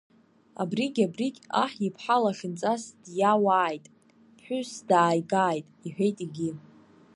[0.61, 3.85] Абригь абригь аҳ иԥҳа лахьынҵас диауааит,
[4.35, 6.51] ԥҳәысс дааигааит,— иҳәеит егьи.